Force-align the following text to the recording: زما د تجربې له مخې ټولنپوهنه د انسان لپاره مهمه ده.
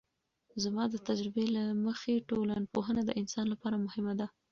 زما 0.63 0.83
د 0.89 0.95
تجربې 1.07 1.45
له 1.55 1.63
مخې 1.85 2.25
ټولنپوهنه 2.29 3.01
د 3.05 3.11
انسان 3.21 3.45
لپاره 3.53 3.83
مهمه 3.85 4.13
ده. 4.19 4.27